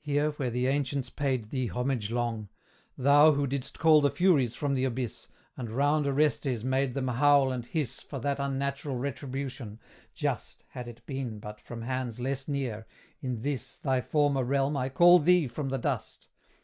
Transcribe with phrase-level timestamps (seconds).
[0.00, 2.48] Here, where the ancients paid thee homage long
[2.98, 7.52] Thou, who didst call the Furies from the abyss, And round Orestes bade them howl
[7.52, 9.78] and hiss For that unnatural retribution
[10.12, 12.84] just, Had it but been from hands less near
[13.20, 16.26] in this Thy former realm, I call thee from the dust!